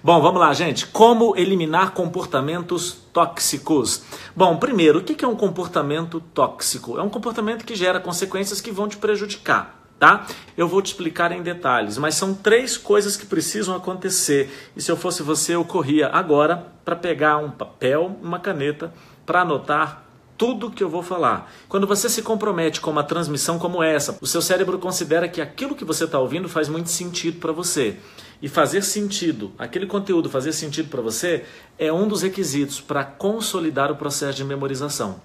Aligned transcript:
Bom, 0.00 0.22
vamos 0.22 0.40
lá, 0.40 0.54
gente. 0.54 0.86
Como 0.86 1.36
eliminar 1.36 1.90
comportamentos 1.90 2.98
tóxicos? 3.12 4.02
Bom, 4.34 4.56
primeiro, 4.56 5.00
o 5.00 5.02
que 5.02 5.24
é 5.24 5.28
um 5.28 5.34
comportamento 5.34 6.20
tóxico? 6.32 6.96
É 6.96 7.02
um 7.02 7.08
comportamento 7.08 7.64
que 7.64 7.74
gera 7.74 7.98
consequências 7.98 8.60
que 8.60 8.70
vão 8.70 8.86
te 8.86 8.96
prejudicar, 8.96 9.82
tá? 9.98 10.24
Eu 10.56 10.68
vou 10.68 10.80
te 10.80 10.86
explicar 10.86 11.32
em 11.32 11.42
detalhes, 11.42 11.98
mas 11.98 12.14
são 12.14 12.32
três 12.32 12.76
coisas 12.76 13.16
que 13.16 13.26
precisam 13.26 13.74
acontecer. 13.74 14.70
E 14.76 14.80
se 14.80 14.88
eu 14.88 14.96
fosse 14.96 15.20
você, 15.20 15.56
eu 15.56 15.64
corria 15.64 16.06
agora 16.06 16.68
para 16.84 16.94
pegar 16.94 17.38
um 17.38 17.50
papel, 17.50 18.16
uma 18.22 18.38
caneta, 18.38 18.94
para 19.26 19.40
anotar 19.40 20.04
tudo 20.38 20.70
que 20.70 20.84
eu 20.84 20.88
vou 20.88 21.02
falar. 21.02 21.52
Quando 21.68 21.88
você 21.88 22.08
se 22.08 22.22
compromete 22.22 22.80
com 22.80 22.92
uma 22.92 23.02
transmissão 23.02 23.58
como 23.58 23.82
essa, 23.82 24.16
o 24.20 24.26
seu 24.28 24.40
cérebro 24.40 24.78
considera 24.78 25.28
que 25.28 25.40
aquilo 25.40 25.74
que 25.74 25.84
você 25.84 26.04
está 26.04 26.20
ouvindo 26.20 26.48
faz 26.48 26.68
muito 26.68 26.88
sentido 26.88 27.40
para 27.40 27.50
você. 27.50 27.96
E 28.40 28.48
fazer 28.48 28.82
sentido, 28.82 29.52
aquele 29.58 29.86
conteúdo 29.86 30.30
fazer 30.30 30.52
sentido 30.52 30.88
para 30.88 31.02
você, 31.02 31.44
é 31.78 31.92
um 31.92 32.06
dos 32.06 32.22
requisitos 32.22 32.80
para 32.80 33.04
consolidar 33.04 33.90
o 33.90 33.96
processo 33.96 34.36
de 34.36 34.44
memorização. 34.44 35.20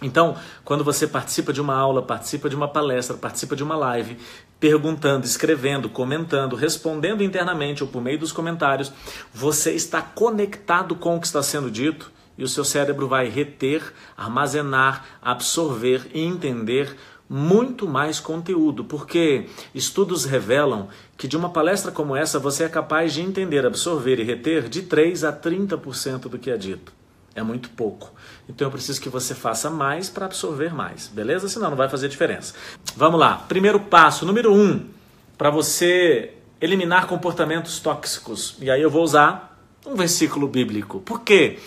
Então, 0.00 0.36
quando 0.64 0.82
você 0.82 1.06
participa 1.06 1.52
de 1.52 1.60
uma 1.60 1.74
aula, 1.74 2.02
participa 2.02 2.48
de 2.48 2.56
uma 2.56 2.68
palestra, 2.68 3.16
participa 3.16 3.54
de 3.54 3.62
uma 3.62 3.76
live, 3.76 4.16
perguntando, 4.58 5.24
escrevendo, 5.24 5.88
comentando, 5.88 6.56
respondendo 6.56 7.22
internamente 7.22 7.82
ou 7.82 7.88
por 7.88 8.02
meio 8.02 8.18
dos 8.18 8.32
comentários, 8.32 8.92
você 9.32 9.72
está 9.72 10.02
conectado 10.02 10.96
com 10.96 11.16
o 11.16 11.20
que 11.20 11.26
está 11.26 11.42
sendo 11.42 11.70
dito 11.70 12.10
e 12.36 12.44
o 12.44 12.48
seu 12.48 12.64
cérebro 12.64 13.06
vai 13.06 13.28
reter, 13.28 13.92
armazenar, 14.16 15.04
absorver 15.20 16.10
e 16.12 16.20
entender 16.20 16.96
muito 17.32 17.88
mais 17.88 18.20
conteúdo, 18.20 18.84
porque 18.84 19.46
estudos 19.74 20.26
revelam 20.26 20.88
que 21.16 21.26
de 21.26 21.34
uma 21.34 21.48
palestra 21.48 21.90
como 21.90 22.14
essa 22.14 22.38
você 22.38 22.64
é 22.64 22.68
capaz 22.68 23.14
de 23.14 23.22
entender, 23.22 23.64
absorver 23.64 24.20
e 24.20 24.22
reter 24.22 24.68
de 24.68 24.82
3 24.82 25.24
a 25.24 25.32
30% 25.32 26.28
do 26.28 26.38
que 26.38 26.50
é 26.50 26.58
dito. 26.58 26.92
É 27.34 27.42
muito 27.42 27.70
pouco. 27.70 28.12
Então 28.46 28.66
eu 28.66 28.70
preciso 28.70 29.00
que 29.00 29.08
você 29.08 29.34
faça 29.34 29.70
mais 29.70 30.10
para 30.10 30.26
absorver 30.26 30.74
mais, 30.74 31.08
beleza? 31.08 31.48
Senão 31.48 31.70
não 31.70 31.76
vai 31.76 31.88
fazer 31.88 32.06
diferença. 32.06 32.52
Vamos 32.94 33.18
lá. 33.18 33.36
Primeiro 33.48 33.80
passo, 33.80 34.26
número 34.26 34.54
um, 34.54 34.90
para 35.38 35.48
você 35.48 36.34
eliminar 36.60 37.06
comportamentos 37.06 37.80
tóxicos. 37.80 38.56
E 38.60 38.70
aí 38.70 38.82
eu 38.82 38.90
vou 38.90 39.02
usar 39.02 39.58
um 39.86 39.94
versículo 39.94 40.46
bíblico. 40.46 41.00
Por 41.00 41.22
quê? 41.22 41.58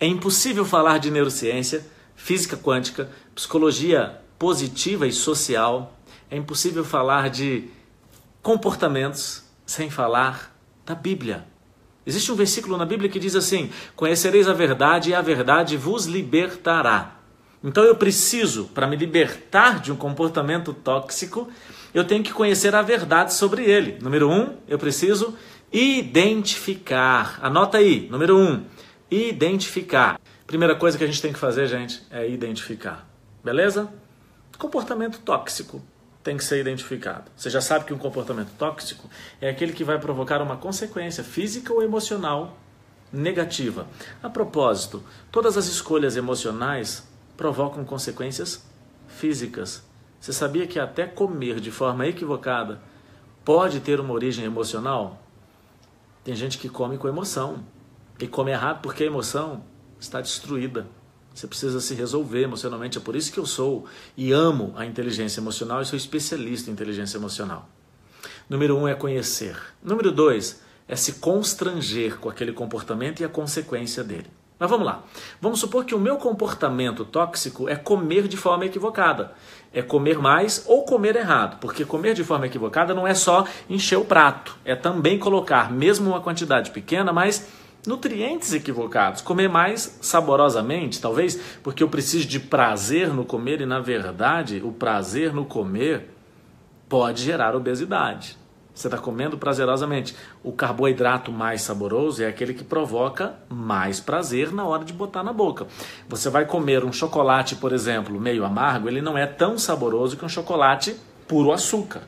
É 0.00 0.06
impossível 0.06 0.64
falar 0.64 0.98
de 0.98 1.12
neurociência, 1.12 1.86
física 2.16 2.56
quântica, 2.56 3.08
psicologia 3.36 4.20
positiva 4.42 5.06
e 5.06 5.12
social. 5.12 5.96
É 6.28 6.36
impossível 6.36 6.84
falar 6.84 7.30
de 7.30 7.68
comportamentos 8.42 9.44
sem 9.64 9.88
falar 9.88 10.52
da 10.84 10.96
Bíblia. 10.96 11.46
Existe 12.04 12.32
um 12.32 12.34
versículo 12.34 12.76
na 12.76 12.84
Bíblia 12.84 13.08
que 13.08 13.20
diz 13.20 13.36
assim: 13.36 13.70
Conhecereis 13.94 14.48
a 14.48 14.52
verdade 14.52 15.10
e 15.10 15.14
a 15.14 15.22
verdade 15.22 15.76
vos 15.76 16.06
libertará. 16.06 17.20
Então 17.62 17.84
eu 17.84 17.94
preciso, 17.94 18.64
para 18.74 18.88
me 18.88 18.96
libertar 18.96 19.78
de 19.78 19.92
um 19.92 19.96
comportamento 19.96 20.74
tóxico, 20.74 21.48
eu 21.94 22.02
tenho 22.02 22.24
que 22.24 22.32
conhecer 22.32 22.74
a 22.74 22.82
verdade 22.82 23.32
sobre 23.34 23.62
ele. 23.62 23.98
Número 24.02 24.28
um, 24.28 24.56
eu 24.66 24.76
preciso 24.76 25.36
identificar. 25.72 27.38
Anota 27.40 27.78
aí, 27.78 28.08
número 28.10 28.36
um, 28.36 28.64
identificar. 29.08 30.18
Primeira 30.48 30.74
coisa 30.74 30.98
que 30.98 31.04
a 31.04 31.06
gente 31.06 31.22
tem 31.22 31.32
que 31.32 31.38
fazer, 31.38 31.68
gente, 31.68 32.02
é 32.10 32.28
identificar. 32.28 33.08
Beleza? 33.44 34.01
Comportamento 34.62 35.18
tóxico 35.18 35.82
tem 36.22 36.36
que 36.36 36.44
ser 36.44 36.60
identificado. 36.60 37.32
Você 37.36 37.50
já 37.50 37.60
sabe 37.60 37.84
que 37.84 37.92
um 37.92 37.98
comportamento 37.98 38.52
tóxico 38.56 39.10
é 39.40 39.50
aquele 39.50 39.72
que 39.72 39.82
vai 39.82 39.98
provocar 39.98 40.40
uma 40.40 40.56
consequência 40.56 41.24
física 41.24 41.72
ou 41.72 41.82
emocional 41.82 42.56
negativa. 43.12 43.88
A 44.22 44.30
propósito, 44.30 45.02
todas 45.32 45.56
as 45.56 45.66
escolhas 45.66 46.16
emocionais 46.16 47.08
provocam 47.36 47.84
consequências 47.84 48.64
físicas. 49.08 49.82
Você 50.20 50.32
sabia 50.32 50.64
que 50.64 50.78
até 50.78 51.08
comer 51.08 51.58
de 51.58 51.72
forma 51.72 52.06
equivocada 52.06 52.80
pode 53.44 53.80
ter 53.80 53.98
uma 53.98 54.14
origem 54.14 54.44
emocional? 54.44 55.20
Tem 56.22 56.36
gente 56.36 56.56
que 56.56 56.68
come 56.68 56.98
com 56.98 57.08
emoção 57.08 57.64
e 58.16 58.28
come 58.28 58.52
errado 58.52 58.80
porque 58.80 59.02
a 59.02 59.06
emoção 59.06 59.64
está 59.98 60.20
destruída. 60.20 60.86
Você 61.34 61.46
precisa 61.46 61.80
se 61.80 61.94
resolver 61.94 62.42
emocionalmente. 62.42 62.98
É 62.98 63.00
por 63.00 63.16
isso 63.16 63.32
que 63.32 63.38
eu 63.38 63.46
sou 63.46 63.86
e 64.16 64.32
amo 64.32 64.72
a 64.76 64.84
inteligência 64.84 65.40
emocional 65.40 65.80
e 65.80 65.86
sou 65.86 65.96
especialista 65.96 66.70
em 66.70 66.72
inteligência 66.72 67.16
emocional. 67.16 67.68
Número 68.48 68.76
um 68.76 68.86
é 68.86 68.94
conhecer. 68.94 69.56
Número 69.82 70.12
dois 70.12 70.60
é 70.86 70.96
se 70.96 71.14
constranger 71.14 72.18
com 72.18 72.28
aquele 72.28 72.52
comportamento 72.52 73.20
e 73.20 73.24
a 73.24 73.28
consequência 73.28 74.04
dele. 74.04 74.26
Mas 74.58 74.70
vamos 74.70 74.86
lá. 74.86 75.02
Vamos 75.40 75.58
supor 75.58 75.84
que 75.84 75.94
o 75.94 75.98
meu 75.98 76.18
comportamento 76.18 77.04
tóxico 77.04 77.68
é 77.68 77.74
comer 77.74 78.28
de 78.28 78.36
forma 78.36 78.64
equivocada. 78.64 79.32
É 79.72 79.82
comer 79.82 80.18
mais 80.18 80.64
ou 80.68 80.84
comer 80.84 81.16
errado. 81.16 81.58
Porque 81.58 81.84
comer 81.84 82.14
de 82.14 82.22
forma 82.22 82.46
equivocada 82.46 82.94
não 82.94 83.04
é 83.04 83.12
só 83.12 83.44
encher 83.68 83.96
o 83.96 84.04
prato, 84.04 84.56
é 84.64 84.76
também 84.76 85.18
colocar, 85.18 85.72
mesmo 85.72 86.10
uma 86.10 86.20
quantidade 86.20 86.70
pequena, 86.70 87.12
mas 87.12 87.48
nutrientes 87.86 88.52
equivocados. 88.52 89.22
Comer 89.22 89.48
mais 89.48 89.98
saborosamente, 90.00 91.00
talvez 91.00 91.40
porque 91.62 91.82
eu 91.82 91.88
preciso 91.88 92.26
de 92.26 92.38
prazer 92.38 93.08
no 93.08 93.24
comer 93.24 93.60
e, 93.60 93.66
na 93.66 93.80
verdade, 93.80 94.62
o 94.64 94.72
prazer 94.72 95.32
no 95.32 95.44
comer 95.44 96.10
pode 96.88 97.22
gerar 97.22 97.56
obesidade. 97.56 98.38
Você 98.74 98.86
está 98.86 98.96
comendo 98.96 99.36
prazerosamente. 99.36 100.16
O 100.42 100.50
carboidrato 100.50 101.30
mais 101.30 101.60
saboroso 101.60 102.22
é 102.22 102.26
aquele 102.26 102.54
que 102.54 102.64
provoca 102.64 103.34
mais 103.48 104.00
prazer 104.00 104.50
na 104.50 104.64
hora 104.64 104.84
de 104.84 104.92
botar 104.92 105.22
na 105.22 105.32
boca. 105.32 105.66
Você 106.08 106.30
vai 106.30 106.46
comer 106.46 106.82
um 106.82 106.92
chocolate, 106.92 107.56
por 107.56 107.72
exemplo, 107.72 108.18
meio 108.18 108.44
amargo, 108.44 108.88
ele 108.88 109.02
não 109.02 109.18
é 109.18 109.26
tão 109.26 109.58
saboroso 109.58 110.16
que 110.16 110.24
um 110.24 110.28
chocolate 110.28 110.96
puro 111.28 111.52
açúcar. 111.52 112.02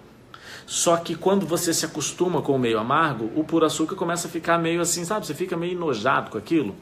Só 0.67 0.97
que 0.97 1.15
quando 1.15 1.47
você 1.47 1.75
se 1.75 1.85
acostuma 1.85 2.41
com 2.41 2.55
o 2.55 2.59
meio 2.59 2.79
amargo, 2.79 3.31
o 3.35 3.45
puro 3.45 3.67
açúcar 3.67 3.97
começa 3.97 4.29
a 4.29 4.31
ficar 4.31 4.59
meio 4.59 4.81
assim, 4.81 5.05
sabe? 5.05 5.27
Você 5.27 5.35
fica 5.35 5.57
meio 5.57 5.73
enojado 5.73 6.31
com 6.31 6.39
aquilo. 6.39 6.75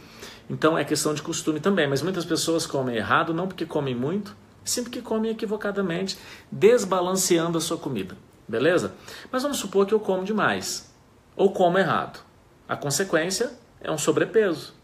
Então 0.48 0.78
é 0.78 0.84
questão 0.84 1.14
de 1.14 1.22
costume 1.22 1.60
também. 1.60 1.88
Mas 1.88 2.02
muitas 2.02 2.24
pessoas 2.24 2.66
comem 2.66 2.96
errado, 2.96 3.34
não 3.34 3.48
porque 3.48 3.66
comem 3.66 3.94
muito, 3.94 4.36
sim 4.64 4.82
porque 4.82 5.00
comem 5.00 5.30
equivocadamente, 5.30 6.18
desbalanceando 6.50 7.58
a 7.58 7.60
sua 7.60 7.76
comida. 7.76 8.16
Beleza? 8.46 8.92
Mas 9.30 9.42
vamos 9.42 9.58
supor 9.58 9.86
que 9.86 9.94
eu 9.94 10.00
como 10.00 10.24
demais 10.24 10.92
ou 11.36 11.52
como 11.52 11.78
errado. 11.78 12.20
A 12.68 12.76
consequência 12.76 13.50
é 13.80 13.90
um 13.90 13.98
sobrepeso. 13.98 14.74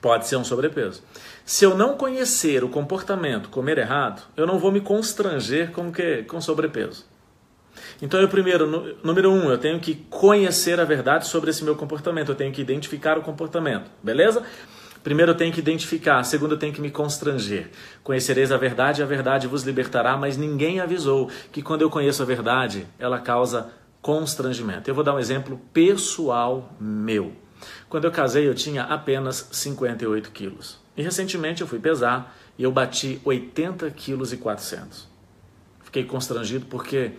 Pode 0.00 0.26
ser 0.26 0.36
um 0.36 0.44
sobrepeso. 0.44 1.02
Se 1.44 1.64
eu 1.64 1.76
não 1.76 1.96
conhecer 1.96 2.62
o 2.62 2.68
comportamento 2.68 3.48
comer 3.48 3.78
errado, 3.78 4.22
eu 4.36 4.46
não 4.46 4.58
vou 4.58 4.70
me 4.70 4.80
constranger 4.80 5.72
com 5.72 5.90
que 5.90 6.24
com 6.24 6.40
sobrepeso. 6.40 7.06
Então, 8.04 8.20
eu 8.20 8.28
primeiro, 8.28 8.98
número 9.02 9.32
um, 9.32 9.50
eu 9.50 9.56
tenho 9.56 9.80
que 9.80 9.94
conhecer 10.10 10.78
a 10.78 10.84
verdade 10.84 11.26
sobre 11.26 11.48
esse 11.48 11.64
meu 11.64 11.74
comportamento, 11.74 12.28
eu 12.28 12.34
tenho 12.34 12.52
que 12.52 12.60
identificar 12.60 13.16
o 13.16 13.22
comportamento, 13.22 13.90
beleza? 14.02 14.42
Primeiro 15.02 15.32
eu 15.32 15.34
tenho 15.34 15.50
que 15.50 15.58
identificar, 15.58 16.22
segundo 16.22 16.52
eu 16.52 16.58
tenho 16.58 16.70
que 16.70 16.82
me 16.82 16.90
constranger. 16.90 17.70
Conhecereis 18.02 18.52
a 18.52 18.58
verdade, 18.58 19.02
a 19.02 19.06
verdade 19.06 19.46
vos 19.46 19.62
libertará, 19.62 20.18
mas 20.18 20.36
ninguém 20.36 20.80
avisou 20.80 21.30
que 21.50 21.62
quando 21.62 21.80
eu 21.80 21.88
conheço 21.88 22.22
a 22.22 22.26
verdade, 22.26 22.86
ela 22.98 23.18
causa 23.18 23.70
constrangimento. 24.02 24.90
Eu 24.90 24.94
vou 24.94 25.02
dar 25.02 25.14
um 25.14 25.18
exemplo 25.18 25.58
pessoal 25.72 26.76
meu. 26.78 27.32
Quando 27.88 28.04
eu 28.04 28.10
casei, 28.10 28.46
eu 28.46 28.54
tinha 28.54 28.82
apenas 28.82 29.48
58 29.50 30.30
quilos. 30.30 30.78
E 30.94 31.02
recentemente 31.02 31.62
eu 31.62 31.66
fui 31.66 31.78
pesar 31.78 32.36
e 32.58 32.64
eu 32.64 32.70
bati 32.70 33.18
80 33.24 33.90
quilos 33.92 34.30
e 34.30 34.36
400. 34.36 35.08
Fiquei 35.94 36.04
constrangido 36.04 36.66
porque 36.66 37.12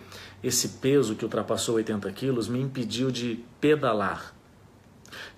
esse 0.46 0.68
peso 0.68 1.16
que 1.16 1.24
ultrapassou 1.24 1.74
80 1.74 2.08
quilos 2.12 2.46
me 2.46 2.60
impediu 2.60 3.10
de 3.10 3.44
pedalar. 3.60 4.32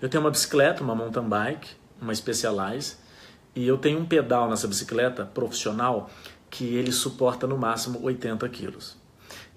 Eu 0.02 0.08
tenho 0.08 0.22
uma 0.22 0.30
bicicleta, 0.30 0.82
uma 0.82 0.94
mountain 0.94 1.26
bike, 1.26 1.70
uma 1.98 2.14
Specialized, 2.14 2.98
e 3.56 3.66
eu 3.66 3.78
tenho 3.78 3.98
um 3.98 4.04
pedal 4.04 4.50
nessa 4.50 4.68
bicicleta 4.68 5.24
profissional 5.24 6.10
que 6.50 6.74
ele 6.74 6.92
suporta 6.92 7.46
no 7.46 7.56
máximo 7.56 8.02
80 8.02 8.46
quilos. 8.50 8.98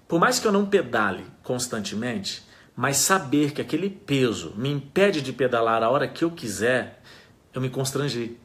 Por 0.08 0.18
mais 0.18 0.38
que 0.38 0.46
eu 0.46 0.52
não 0.52 0.64
pedale 0.64 1.26
constantemente, 1.42 2.42
mas 2.74 2.96
saber 2.96 3.52
que 3.52 3.60
aquele 3.60 3.90
peso 3.90 4.54
me 4.56 4.70
impede 4.70 5.20
de 5.20 5.34
pedalar 5.34 5.82
a 5.82 5.90
hora 5.90 6.08
que 6.08 6.24
eu 6.24 6.30
quiser, 6.30 7.02
eu 7.52 7.60
me 7.60 7.68
constrangi. 7.68 8.38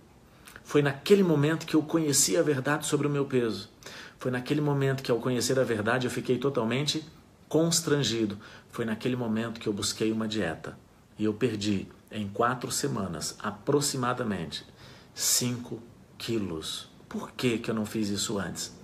Foi 0.61 0.81
naquele 0.81 1.23
momento 1.23 1.65
que 1.65 1.75
eu 1.75 1.81
conheci 1.81 2.35
a 2.35 2.41
verdade 2.41 2.85
sobre 2.85 3.07
o 3.07 3.09
meu 3.09 3.23
peso. 3.23 3.69
Foi 4.19 4.31
naquele 4.31 4.61
momento 4.61 5.03
que, 5.03 5.11
ao 5.11 5.19
conhecer 5.19 5.59
a 5.59 5.63
verdade, 5.63 6.07
eu 6.07 6.11
fiquei 6.11 6.37
totalmente 6.37 7.03
constrangido. 7.47 8.37
Foi 8.69 8.83
naquele 8.83 9.15
momento 9.15 9.59
que 9.59 9.67
eu 9.67 9.73
busquei 9.73 10.11
uma 10.11 10.27
dieta. 10.27 10.77
E 11.17 11.25
eu 11.25 11.33
perdi, 11.33 11.87
em 12.11 12.27
quatro 12.27 12.71
semanas, 12.71 13.35
aproximadamente 13.41 14.65
5 15.13 15.81
quilos. 16.17 16.89
Por 17.07 17.31
que, 17.31 17.57
que 17.57 17.71
eu 17.71 17.75
não 17.75 17.85
fiz 17.85 18.09
isso 18.09 18.37
antes? 18.37 18.75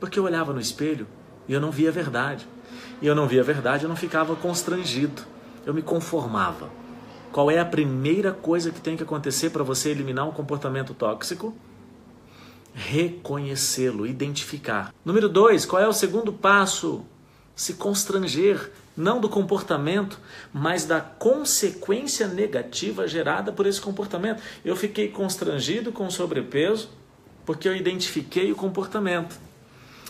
Porque 0.00 0.18
eu 0.18 0.24
olhava 0.24 0.52
no 0.52 0.60
espelho 0.60 1.06
e 1.48 1.52
eu 1.52 1.60
não 1.60 1.70
via 1.70 1.88
a 1.88 1.92
verdade. 1.92 2.46
E 3.00 3.06
eu 3.06 3.14
não 3.14 3.26
via 3.26 3.40
a 3.40 3.44
verdade, 3.44 3.84
eu 3.84 3.88
não 3.88 3.96
ficava 3.96 4.34
constrangido. 4.36 5.22
Eu 5.64 5.74
me 5.74 5.82
conformava 5.82 6.70
Qual 7.32 7.50
é 7.50 7.58
a 7.58 7.64
primeira 7.64 8.32
coisa 8.32 8.70
que 8.70 8.80
tem 8.80 8.96
que 8.96 9.02
acontecer 9.02 9.50
para 9.50 9.62
você 9.62 9.90
eliminar 9.90 10.26
um 10.26 10.32
comportamento 10.32 10.94
tóxico? 10.94 11.54
Reconhecê-lo, 12.78 14.06
identificar. 14.06 14.92
Número 15.02 15.30
dois, 15.30 15.64
qual 15.64 15.82
é 15.82 15.88
o 15.88 15.94
segundo 15.94 16.30
passo? 16.30 17.06
Se 17.54 17.72
constranger, 17.72 18.70
não 18.94 19.18
do 19.18 19.30
comportamento, 19.30 20.20
mas 20.52 20.84
da 20.84 21.00
consequência 21.00 22.28
negativa 22.28 23.08
gerada 23.08 23.50
por 23.50 23.66
esse 23.66 23.80
comportamento. 23.80 24.42
Eu 24.62 24.76
fiquei 24.76 25.08
constrangido 25.08 25.90
com 25.90 26.10
sobrepeso 26.10 26.90
porque 27.46 27.66
eu 27.66 27.74
identifiquei 27.74 28.52
o 28.52 28.56
comportamento. 28.56 29.38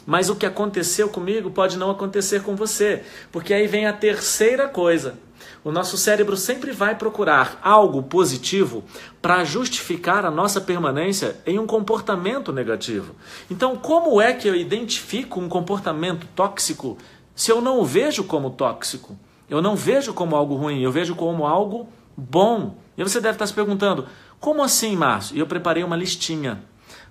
Mas 0.04 0.28
o 0.28 0.34
que 0.34 0.46
aconteceu 0.46 1.08
comigo 1.08 1.52
pode 1.52 1.76
não 1.76 1.90
acontecer 1.90 2.42
com 2.42 2.56
você, 2.56 3.04
porque 3.30 3.54
aí 3.54 3.68
vem 3.68 3.86
a 3.86 3.92
terceira 3.92 4.66
coisa. 4.66 5.18
O 5.64 5.72
nosso 5.72 5.96
cérebro 5.96 6.36
sempre 6.36 6.72
vai 6.72 6.94
procurar 6.94 7.58
algo 7.62 8.02
positivo 8.02 8.84
para 9.20 9.44
justificar 9.44 10.24
a 10.24 10.30
nossa 10.30 10.60
permanência 10.60 11.36
em 11.46 11.58
um 11.58 11.66
comportamento 11.66 12.52
negativo. 12.52 13.14
Então, 13.50 13.76
como 13.76 14.20
é 14.20 14.32
que 14.32 14.48
eu 14.48 14.54
identifico 14.54 15.40
um 15.40 15.48
comportamento 15.48 16.26
tóxico 16.34 16.96
se 17.34 17.50
eu 17.50 17.60
não 17.60 17.80
o 17.80 17.84
vejo 17.84 18.24
como 18.24 18.50
tóxico? 18.50 19.18
Eu 19.48 19.62
não 19.62 19.76
vejo 19.76 20.12
como 20.12 20.34
algo 20.34 20.54
ruim, 20.54 20.80
eu 20.82 20.90
vejo 20.90 21.14
como 21.14 21.46
algo 21.46 21.88
bom. 22.16 22.76
E 22.96 23.02
você 23.02 23.20
deve 23.20 23.34
estar 23.34 23.46
se 23.46 23.52
perguntando: 23.52 24.06
como 24.40 24.62
assim, 24.62 24.96
Márcio? 24.96 25.36
E 25.36 25.38
eu 25.38 25.46
preparei 25.46 25.84
uma 25.84 25.96
listinha 25.96 26.62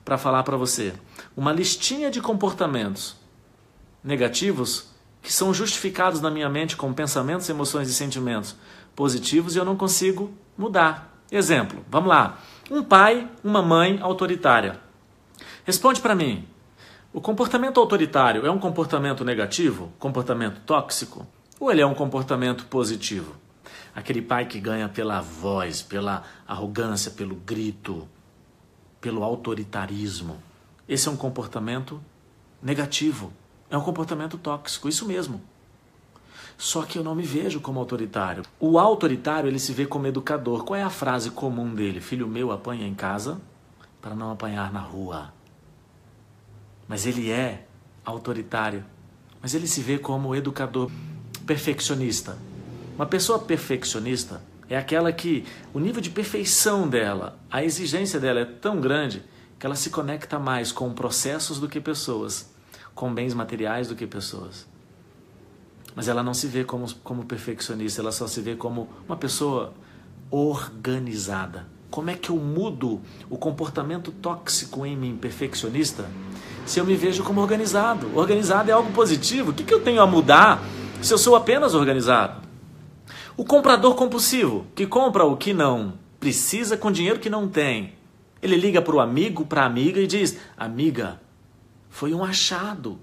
para 0.04 0.18
falar 0.18 0.44
para 0.44 0.58
você. 0.58 0.94
Uma 1.36 1.52
listinha 1.52 2.12
de 2.12 2.22
comportamentos 2.22 3.16
negativos 4.04 4.95
que 5.26 5.34
são 5.34 5.52
justificados 5.52 6.22
na 6.22 6.30
minha 6.30 6.48
mente 6.48 6.78
com 6.78 6.94
pensamentos, 6.94 7.50
emoções 7.50 7.90
e 7.90 7.94
sentimentos 7.96 8.56
positivos 8.96 9.56
e 9.56 9.58
eu 9.58 9.66
não 9.66 9.76
consigo 9.76 10.32
mudar. 10.56 11.20
Exemplo, 11.32 11.84
vamos 11.90 12.10
lá. 12.10 12.38
Um 12.70 12.84
pai, 12.84 13.28
uma 13.44 13.60
mãe 13.64 13.98
autoritária. 14.04 14.80
Responde 15.64 16.00
para 16.00 16.14
mim. 16.14 16.48
O 17.12 17.20
comportamento 17.20 17.80
autoritário 17.80 18.46
é 18.46 18.52
um 18.52 18.60
comportamento 18.60 19.26
negativo, 19.26 19.92
comportamento 19.98 20.60
tóxico, 20.60 21.26
ou 21.60 21.72
ele 21.72 21.82
é 21.82 21.86
um 21.88 21.96
comportamento 21.96 22.68
positivo? 22.68 23.36
Aquele 23.96 24.22
pai 24.22 24.46
que 24.46 24.60
ganha 24.60 24.88
pela 24.88 25.22
voz, 25.22 25.82
pela 25.82 26.22
arrogância, 26.48 27.10
pelo 27.10 27.34
grito, 27.34 28.08
pelo 29.02 29.24
autoritarismo. 29.24 30.38
Esse 30.88 31.08
é 31.08 31.12
um 31.12 31.18
comportamento 31.18 32.00
negativo. 32.62 33.34
É 33.70 33.78
um 33.78 33.82
comportamento 33.82 34.38
tóxico, 34.38 34.88
isso 34.88 35.06
mesmo. 35.06 35.42
Só 36.58 36.84
que 36.84 36.98
eu 36.98 37.04
não 37.04 37.16
me 37.16 37.24
vejo 37.24 37.60
como 37.60 37.80
autoritário. 37.80 38.44
O 38.60 38.80
autoritário, 38.80 39.50
ele 39.50 39.60
se 39.60 39.74
vê 39.74 39.86
como 39.86 40.08
educador. 40.08 40.64
Qual 40.64 40.80
é 40.80 40.84
a 40.84 40.90
frase 40.90 41.32
comum 41.32 41.74
dele? 41.74 42.00
Filho 42.00 42.28
meu, 42.28 42.52
apanha 42.52 42.88
em 42.88 42.94
casa 42.94 43.42
para 44.02 44.16
não 44.16 44.32
apanhar 44.32 44.72
na 44.72 44.80
rua. 44.80 45.34
Mas 46.88 47.06
ele 47.06 47.32
é 47.32 47.66
autoritário. 48.06 48.86
Mas 49.42 49.54
ele 49.54 49.68
se 49.68 49.82
vê 49.82 49.98
como 49.98 50.36
educador 50.36 50.90
perfeccionista. 51.46 52.38
Uma 52.96 53.06
pessoa 53.06 53.40
perfeccionista 53.40 54.42
é 54.70 54.78
aquela 54.78 55.12
que 55.12 55.46
o 55.74 55.80
nível 55.80 56.02
de 56.02 56.10
perfeição 56.10 56.88
dela, 56.88 57.38
a 57.52 57.64
exigência 57.64 58.20
dela 58.20 58.40
é 58.40 58.46
tão 58.46 58.80
grande 58.80 59.24
que 59.60 59.66
ela 59.66 59.76
se 59.76 59.90
conecta 59.90 60.40
mais 60.40 60.72
com 60.72 60.94
processos 60.94 61.60
do 61.60 61.68
que 61.68 61.80
pessoas, 61.80 62.50
com 62.96 63.14
bens 63.14 63.34
materiais 63.34 63.90
do 63.90 63.96
que 63.96 64.08
pessoas. 64.08 64.66
Mas 65.94 66.08
ela 66.08 66.24
não 66.24 66.34
se 66.34 66.48
vê 66.48 66.64
como, 66.64 66.92
como 67.04 67.26
perfeccionista, 67.26 68.02
ela 68.02 68.12
só 68.12 68.28
se 68.28 68.42
vê 68.42 68.56
como 68.56 68.90
uma 69.08 69.16
pessoa 69.16 69.74
organizada. 70.32 71.68
Como 71.92 72.10
é 72.10 72.16
que 72.16 72.30
eu 72.30 72.38
mudo 72.38 73.02
o 73.30 73.38
comportamento 73.38 74.12
tóxico 74.12 74.86
em 74.86 74.98
mim, 74.98 75.16
perfeccionista, 75.16 76.10
se 76.66 76.80
eu 76.80 76.86
me 76.86 76.96
vejo 76.96 77.24
como 77.24 77.42
organizado? 77.42 78.10
Organizado 78.18 78.72
é 78.72 78.74
algo 78.74 78.92
positivo. 78.92 79.52
O 79.52 79.54
que, 79.54 79.64
que 79.64 79.74
eu 79.74 79.82
tenho 79.82 80.02
a 80.02 80.08
mudar 80.08 80.64
se 81.02 81.14
eu 81.14 81.18
sou 81.18 81.36
apenas 81.36 81.74
organizado? 81.74 82.44
O 83.38 83.46
comprador 83.46 83.96
compulsivo, 83.96 84.66
que 84.74 84.88
compra 84.88 85.26
o 85.26 85.38
que 85.38 85.54
não 85.54 85.94
precisa 86.26 86.76
com 86.76 86.92
dinheiro 86.92 87.20
que 87.20 87.30
não 87.30 87.48
tem. 87.48 87.94
Ele 88.42 88.56
liga 88.56 88.82
para 88.82 88.96
o 88.96 89.00
amigo, 89.00 89.46
para 89.46 89.62
a 89.62 89.66
amiga 89.66 90.00
e 90.00 90.08
diz: 90.08 90.38
Amiga, 90.58 91.22
foi 91.96 92.14
um 92.14 92.26
achado. 92.26 93.00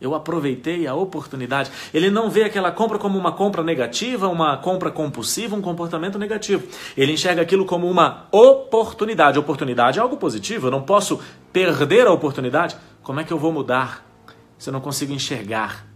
Eu 0.00 0.12
aproveitei 0.12 0.88
a 0.88 0.94
oportunidade. 0.94 1.70
Ele 1.94 2.10
não 2.10 2.28
vê 2.28 2.42
aquela 2.42 2.72
compra 2.72 2.98
como 2.98 3.16
uma 3.16 3.30
compra 3.30 3.62
negativa, 3.62 4.28
uma 4.28 4.56
compra 4.56 4.90
compulsiva, 4.90 5.54
um 5.54 5.62
comportamento 5.62 6.18
negativo. 6.18 6.66
Ele 6.96 7.12
enxerga 7.12 7.42
aquilo 7.42 7.64
como 7.64 7.88
uma 7.88 8.26
oportunidade. 8.32 9.38
Oportunidade 9.38 10.00
é 10.00 10.02
algo 10.02 10.16
positivo. 10.16 10.66
Eu 10.66 10.72
não 10.72 10.82
posso 10.82 11.20
perder 11.52 12.08
a 12.08 12.12
oportunidade. 12.12 12.76
Como 13.04 13.20
é 13.20 13.24
que 13.24 13.32
eu 13.32 13.38
vou 13.38 13.52
mudar 13.52 14.04
se 14.58 14.68
eu 14.68 14.72
não 14.72 14.80
consigo 14.80 15.12
enxergar? 15.12 15.86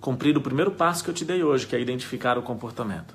Cumprir 0.00 0.36
o 0.36 0.40
primeiro 0.40 0.72
passo 0.72 1.04
que 1.04 1.10
eu 1.10 1.14
te 1.14 1.24
dei 1.24 1.44
hoje, 1.44 1.64
que 1.64 1.76
é 1.76 1.80
identificar 1.80 2.36
o 2.36 2.42
comportamento. 2.42 3.14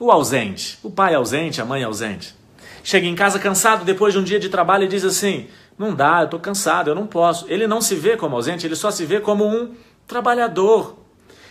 O 0.00 0.10
ausente, 0.10 0.78
o 0.82 0.90
pai 0.90 1.14
ausente, 1.14 1.60
a 1.60 1.64
mãe 1.66 1.84
ausente. 1.84 2.34
Chega 2.82 3.06
em 3.06 3.14
casa 3.14 3.38
cansado 3.38 3.84
depois 3.84 4.14
de 4.14 4.18
um 4.18 4.24
dia 4.24 4.40
de 4.40 4.48
trabalho 4.48 4.84
e 4.84 4.88
diz 4.88 5.04
assim: 5.04 5.46
Não 5.82 5.92
dá, 5.92 6.20
eu 6.20 6.26
estou 6.26 6.38
cansado, 6.38 6.88
eu 6.88 6.94
não 6.94 7.08
posso. 7.08 7.44
Ele 7.48 7.66
não 7.66 7.80
se 7.80 7.96
vê 7.96 8.16
como 8.16 8.36
ausente, 8.36 8.64
ele 8.64 8.76
só 8.76 8.92
se 8.92 9.04
vê 9.04 9.18
como 9.18 9.44
um 9.44 9.74
trabalhador. 10.06 10.96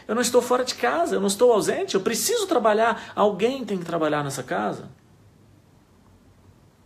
Eu 0.07 0.15
não 0.15 0.21
estou 0.21 0.41
fora 0.41 0.63
de 0.63 0.73
casa, 0.73 1.15
eu 1.15 1.19
não 1.19 1.27
estou 1.27 1.51
ausente, 1.51 1.95
eu 1.95 2.01
preciso 2.01 2.47
trabalhar. 2.47 3.11
Alguém 3.13 3.65
tem 3.65 3.77
que 3.77 3.83
trabalhar 3.83 4.23
nessa 4.23 4.41
casa. 4.41 4.89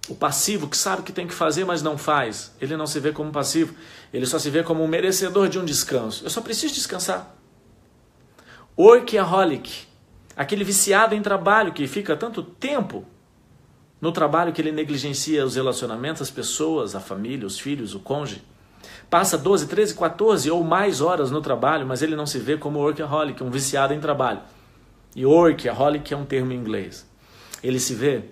O 0.10 0.16
passivo 0.16 0.68
que 0.68 0.76
sabe 0.76 1.04
que 1.04 1.12
tem 1.12 1.28
que 1.28 1.36
fazer, 1.36 1.66
mas 1.66 1.84
não 1.84 2.00
faz, 2.00 2.52
ele 2.60 2.76
não 2.76 2.88
se 2.88 3.00
vê 3.00 3.12
como 3.12 3.32
passivo, 3.32 3.76
ele 4.12 4.26
só 4.26 4.40
se 4.40 4.50
vê 4.50 4.64
como 4.64 4.84
um 4.84 4.88
merecedor 4.88 5.48
de 5.48 5.60
um 5.60 5.66
descanso. 5.66 6.26
Eu 6.26 6.32
só 6.32 6.42
preciso 6.42 6.74
descansar. 6.74 7.36
Workaholic, 8.76 9.86
aquele 10.36 10.64
viciado 10.64 11.14
em 11.14 11.22
trabalho 11.22 11.74
que 11.74 11.86
fica 11.86 12.18
tanto 12.18 12.42
tempo 12.42 13.06
no 14.00 14.12
trabalho 14.12 14.52
que 14.52 14.62
ele 14.62 14.72
negligencia 14.72 15.46
os 15.46 15.56
relacionamentos, 15.56 16.22
as 16.22 16.32
pessoas, 16.32 16.96
a 16.96 17.00
família, 17.00 17.48
os 17.48 17.60
filhos, 17.60 17.96
o 17.96 18.00
cônjuge. 18.00 18.44
Passa 19.10 19.38
12, 19.38 19.68
13, 19.68 19.96
14 19.96 20.52
ou 20.52 20.64
mais 20.64 21.02
horas 21.02 21.32
no 21.32 21.42
trabalho, 21.42 21.86
mas 21.86 22.02
ele 22.02 22.16
não 22.16 22.26
se 22.26 22.40
vê 22.40 22.58
como 22.58 22.80
workaholic, 22.80 23.44
um 23.44 23.50
viciado 23.50 23.94
em 23.94 24.00
trabalho. 24.00 24.42
E 25.16 25.26
workaholic 25.26 26.14
é 26.14 26.18
um 26.18 26.26
termo 26.26 26.52
em 26.52 26.56
inglês. 26.56 27.08
Ele 27.64 27.80
se 27.80 27.96
vê 27.96 28.26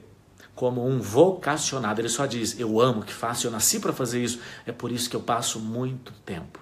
como 0.56 0.86
um 0.86 1.00
vocacionado. 1.00 2.01
Ele 2.01 2.10
só 2.10 2.25
diz: 2.25 2.60
Eu 2.60 2.79
amo 2.79 3.01
o 3.01 3.03
que 3.03 3.13
faço, 3.13 3.48
eu 3.48 3.51
nasci 3.51 3.79
para 3.79 3.93
fazer 3.93 4.24
isso. 4.24 4.39
É 4.65 4.72
por 4.72 4.91
isso 4.91 5.10
que 5.10 5.15
eu 5.15 5.22
passo 5.22 5.60
muito 5.60 6.12
tempo. 6.25 6.60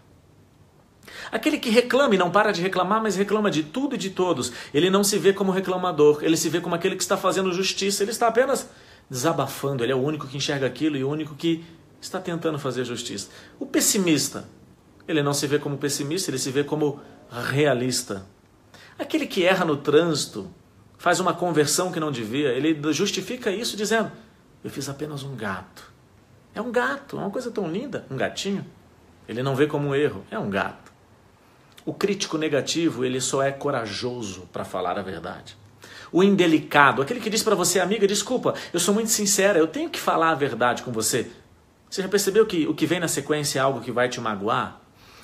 Aquele 1.31 1.57
que 1.57 1.69
reclama 1.69 2.15
e 2.15 2.17
não 2.17 2.31
para 2.31 2.51
de 2.51 2.61
reclamar, 2.61 3.01
mas 3.01 3.15
reclama 3.15 3.49
de 3.49 3.63
tudo 3.63 3.95
e 3.95 3.97
de 3.97 4.09
todos. 4.09 4.51
Ele 4.73 4.89
não 4.89 5.03
se 5.03 5.17
vê 5.17 5.33
como 5.33 5.51
reclamador, 5.51 6.23
ele 6.23 6.37
se 6.37 6.49
vê 6.49 6.61
como 6.61 6.75
aquele 6.75 6.95
que 6.95 7.03
está 7.03 7.17
fazendo 7.17 7.53
justiça. 7.53 8.03
Ele 8.03 8.11
está 8.11 8.27
apenas 8.27 8.69
desabafando, 9.11 9.83
ele 9.83 9.91
é 9.91 9.95
o 9.95 10.01
único 10.01 10.25
que 10.25 10.37
enxerga 10.37 10.65
aquilo 10.65 10.95
e 10.95 11.03
o 11.03 11.09
único 11.09 11.35
que 11.35 11.65
está 11.99 12.17
tentando 12.17 12.57
fazer 12.57 12.85
justiça. 12.85 13.29
O 13.59 13.65
pessimista, 13.65 14.47
ele 15.05 15.21
não 15.21 15.33
se 15.33 15.45
vê 15.47 15.59
como 15.59 15.77
pessimista, 15.77 16.31
ele 16.31 16.37
se 16.37 16.49
vê 16.49 16.63
como 16.63 17.01
realista. 17.29 18.25
Aquele 18.97 19.27
que 19.27 19.43
erra 19.43 19.65
no 19.65 19.75
trânsito, 19.75 20.49
faz 20.97 21.19
uma 21.19 21.33
conversão 21.33 21.91
que 21.91 21.99
não 21.99 22.09
devia, 22.09 22.53
ele 22.53 22.79
justifica 22.93 23.51
isso 23.51 23.75
dizendo: 23.75 24.09
Eu 24.63 24.69
fiz 24.69 24.87
apenas 24.87 25.23
um 25.23 25.35
gato. 25.35 25.91
É 26.55 26.61
um 26.61 26.71
gato, 26.71 27.17
é 27.17 27.19
uma 27.19 27.29
coisa 27.29 27.51
tão 27.51 27.69
linda, 27.69 28.05
um 28.09 28.15
gatinho. 28.15 28.65
Ele 29.27 29.43
não 29.43 29.57
vê 29.57 29.67
como 29.67 29.89
um 29.89 29.95
erro, 29.95 30.23
é 30.31 30.39
um 30.39 30.49
gato. 30.49 30.89
O 31.85 31.93
crítico 31.93 32.37
negativo, 32.37 33.03
ele 33.03 33.19
só 33.19 33.43
é 33.43 33.51
corajoso 33.51 34.47
para 34.53 34.63
falar 34.63 34.97
a 34.97 35.01
verdade. 35.01 35.57
O 36.11 36.23
indelicado, 36.23 37.01
aquele 37.01 37.21
que 37.21 37.29
diz 37.29 37.41
para 37.41 37.55
você, 37.55 37.79
amiga, 37.79 38.05
desculpa, 38.05 38.53
eu 38.73 38.79
sou 38.79 38.93
muito 38.93 39.09
sincera, 39.09 39.57
eu 39.57 39.67
tenho 39.67 39.89
que 39.89 39.99
falar 39.99 40.31
a 40.31 40.35
verdade 40.35 40.83
com 40.83 40.91
você. 40.91 41.31
Você 41.89 42.01
já 42.01 42.07
percebeu 42.09 42.45
que 42.45 42.67
o 42.67 42.73
que 42.73 42.85
vem 42.85 42.99
na 42.99 43.07
sequência 43.07 43.59
é 43.59 43.61
algo 43.61 43.79
que 43.81 43.91
vai 43.91 44.09
te 44.09 44.19
magoar? 44.19 44.81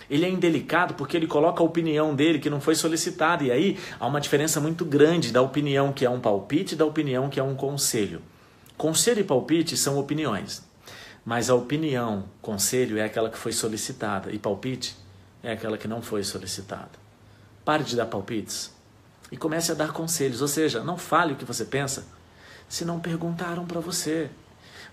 Ele 0.10 0.26
é 0.26 0.30
indelicado 0.30 0.94
porque 0.94 1.18
ele 1.18 1.28
coloca 1.28 1.62
a 1.62 1.66
opinião 1.66 2.16
dele 2.16 2.40
que 2.40 2.50
não 2.50 2.62
foi 2.62 2.76
solicitada. 2.76 3.44
E 3.44 3.52
aí 3.52 3.78
há 4.00 4.08
uma 4.08 4.22
diferença 4.22 4.62
muito 4.62 4.86
grande 4.86 5.32
da 5.32 5.42
opinião 5.42 5.92
que 5.92 6.06
é 6.06 6.10
um 6.10 6.20
palpite 6.20 6.76
e 6.76 6.78
da 6.78 6.86
opinião 6.86 7.30
que 7.30 7.40
é 7.40 7.44
um 7.44 7.56
conselho. 7.56 8.22
Conselho 8.78 9.20
e 9.20 9.24
palpite 9.24 9.76
são 9.76 10.00
opiniões. 10.00 10.66
Mas 11.26 11.50
a 11.50 11.56
opinião, 11.56 12.24
conselho, 12.42 12.98
é 12.98 13.04
aquela 13.04 13.30
que 13.30 13.38
foi 13.38 13.52
solicitada. 13.52 14.32
E 14.32 14.40
palpite 14.40 14.96
é 15.44 15.52
aquela 15.52 15.78
que 15.78 15.88
não 15.88 16.02
foi 16.02 16.24
solicitada. 16.24 16.92
Pare 17.66 17.84
de 17.84 17.98
dar 17.98 18.06
palpites 18.06 18.77
e 19.32 19.38
comece 19.38 19.72
a 19.72 19.76
dar 19.76 19.92
conselhos. 19.92 20.42
Ou 20.42 20.48
seja, 20.48 20.84
não 20.84 20.98
fale 20.98 21.34
o 21.34 21.36
que 21.36 21.46
você 21.46 21.66
pensa 21.66 22.06
se 22.68 22.84
não 22.84 23.00
perguntaram 23.00 23.66
para 23.66 23.80
você. 23.80 24.30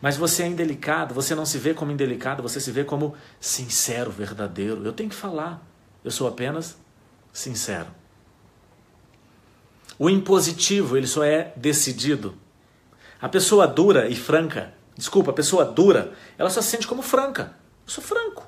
Mas 0.00 0.16
você 0.16 0.42
é 0.42 0.46
indelicado, 0.46 1.14
você 1.14 1.34
não 1.34 1.46
se 1.46 1.58
vê 1.58 1.72
como 1.72 1.90
indelicado, 1.90 2.42
você 2.42 2.60
se 2.60 2.70
vê 2.70 2.84
como 2.84 3.14
sincero, 3.40 4.10
verdadeiro. 4.10 4.84
Eu 4.84 4.92
tenho 4.92 5.08
que 5.08 5.16
falar, 5.16 5.62
eu 6.04 6.10
sou 6.10 6.28
apenas 6.28 6.76
sincero. 7.32 7.88
O 9.98 10.10
impositivo, 10.10 10.96
ele 10.96 11.06
só 11.06 11.22
é 11.22 11.52
decidido 11.56 12.36
A 13.20 13.28
pessoa 13.28 13.66
dura 13.66 14.08
e 14.08 14.16
franca, 14.16 14.74
desculpa, 14.96 15.30
a 15.30 15.34
pessoa 15.34 15.64
dura, 15.64 16.12
ela 16.36 16.50
só 16.50 16.60
se 16.60 16.68
sente 16.68 16.86
como 16.86 17.00
franca. 17.00 17.54
Eu 17.86 17.92
sou 17.92 18.04
franco. 18.04 18.46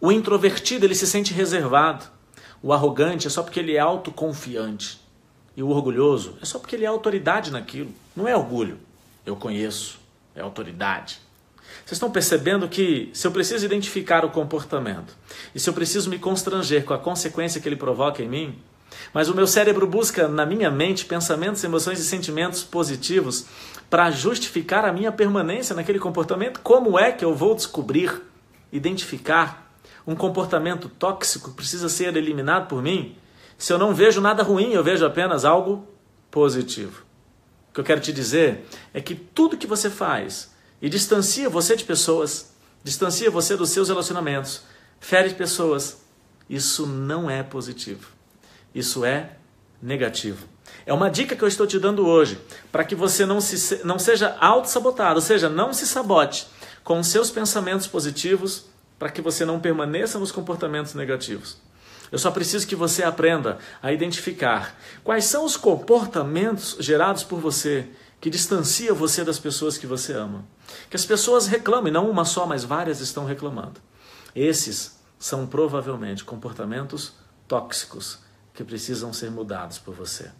O 0.00 0.12
introvertido, 0.12 0.86
ele 0.86 0.94
se 0.94 1.06
sente 1.06 1.32
reservado. 1.34 2.04
O 2.62 2.72
arrogante 2.72 3.26
é 3.26 3.30
só 3.30 3.42
porque 3.42 3.60
ele 3.60 3.76
é 3.76 3.78
autoconfiante. 3.78 5.00
E 5.56 5.62
o 5.62 5.68
orgulhoso 5.68 6.36
é 6.40 6.44
só 6.44 6.58
porque 6.58 6.76
ele 6.76 6.84
é 6.84 6.88
autoridade 6.88 7.50
naquilo. 7.50 7.90
Não 8.14 8.28
é 8.28 8.36
orgulho. 8.36 8.78
Eu 9.24 9.36
conheço. 9.36 9.98
É 10.34 10.40
autoridade. 10.40 11.20
Vocês 11.84 11.92
estão 11.92 12.10
percebendo 12.10 12.68
que 12.68 13.10
se 13.12 13.26
eu 13.26 13.30
preciso 13.30 13.64
identificar 13.64 14.24
o 14.24 14.30
comportamento 14.30 15.16
e 15.54 15.60
se 15.60 15.68
eu 15.68 15.74
preciso 15.74 16.10
me 16.10 16.18
constranger 16.18 16.84
com 16.84 16.94
a 16.94 16.98
consequência 16.98 17.60
que 17.60 17.68
ele 17.68 17.76
provoca 17.76 18.22
em 18.22 18.28
mim, 18.28 18.58
mas 19.14 19.28
o 19.28 19.34
meu 19.34 19.46
cérebro 19.46 19.86
busca 19.86 20.28
na 20.28 20.44
minha 20.44 20.70
mente 20.70 21.04
pensamentos, 21.04 21.62
emoções 21.62 21.98
e 22.00 22.04
sentimentos 22.04 22.62
positivos 22.62 23.46
para 23.88 24.10
justificar 24.10 24.84
a 24.84 24.92
minha 24.92 25.10
permanência 25.10 25.74
naquele 25.74 25.98
comportamento, 25.98 26.60
como 26.60 26.98
é 26.98 27.10
que 27.12 27.24
eu 27.24 27.34
vou 27.34 27.54
descobrir, 27.54 28.22
identificar 28.72 29.69
um 30.10 30.16
comportamento 30.16 30.88
tóxico 30.88 31.52
precisa 31.52 31.88
ser 31.88 32.16
eliminado 32.16 32.66
por 32.66 32.82
mim? 32.82 33.16
Se 33.56 33.72
eu 33.72 33.78
não 33.78 33.94
vejo 33.94 34.20
nada 34.20 34.42
ruim, 34.42 34.72
eu 34.72 34.82
vejo 34.82 35.06
apenas 35.06 35.44
algo 35.44 35.86
positivo. 36.32 37.04
O 37.68 37.74
que 37.74 37.80
eu 37.80 37.84
quero 37.84 38.00
te 38.00 38.12
dizer 38.12 38.66
é 38.92 39.00
que 39.00 39.14
tudo 39.14 39.56
que 39.56 39.68
você 39.68 39.88
faz 39.88 40.50
e 40.82 40.88
distancia 40.88 41.48
você 41.48 41.76
de 41.76 41.84
pessoas, 41.84 42.52
distancia 42.82 43.30
você 43.30 43.56
dos 43.56 43.70
seus 43.70 43.88
relacionamentos, 43.88 44.62
fere 44.98 45.30
pessoas, 45.30 46.00
isso 46.48 46.86
não 46.86 47.30
é 47.30 47.44
positivo. 47.44 48.08
Isso 48.74 49.04
é 49.04 49.36
negativo. 49.80 50.44
É 50.84 50.92
uma 50.92 51.08
dica 51.08 51.36
que 51.36 51.44
eu 51.44 51.48
estou 51.48 51.68
te 51.68 51.78
dando 51.78 52.04
hoje, 52.04 52.40
para 52.72 52.82
que 52.82 52.96
você 52.96 53.24
não, 53.24 53.40
se, 53.40 53.84
não 53.84 53.98
seja 53.98 54.36
auto-sabotado, 54.40 55.16
ou 55.16 55.20
seja, 55.20 55.48
não 55.48 55.72
se 55.72 55.86
sabote 55.86 56.48
com 56.82 57.00
seus 57.00 57.30
pensamentos 57.30 57.86
positivos, 57.86 58.69
para 59.00 59.10
que 59.10 59.22
você 59.22 59.46
não 59.46 59.58
permaneça 59.58 60.18
nos 60.18 60.30
comportamentos 60.30 60.92
negativos. 60.92 61.56
Eu 62.12 62.18
só 62.18 62.30
preciso 62.30 62.66
que 62.66 62.76
você 62.76 63.02
aprenda 63.02 63.58
a 63.82 63.90
identificar 63.92 64.76
quais 65.02 65.24
são 65.24 65.46
os 65.46 65.56
comportamentos 65.56 66.76
gerados 66.78 67.24
por 67.24 67.40
você 67.40 67.88
que 68.20 68.28
distancia 68.28 68.92
você 68.92 69.24
das 69.24 69.38
pessoas 69.38 69.78
que 69.78 69.86
você 69.86 70.12
ama. 70.12 70.44
Que 70.90 70.96
as 70.96 71.06
pessoas 71.06 71.46
reclamem, 71.46 71.90
não 71.90 72.10
uma 72.10 72.26
só, 72.26 72.44
mas 72.44 72.62
várias 72.62 73.00
estão 73.00 73.24
reclamando. 73.24 73.80
Esses 74.36 75.00
são 75.18 75.46
provavelmente 75.46 76.22
comportamentos 76.22 77.14
tóxicos 77.48 78.18
que 78.52 78.62
precisam 78.62 79.14
ser 79.14 79.30
mudados 79.30 79.78
por 79.78 79.94
você. 79.94 80.30